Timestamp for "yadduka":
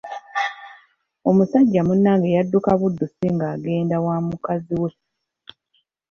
2.37-2.71